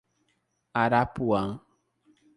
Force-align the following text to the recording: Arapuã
Arapuã 0.73 1.45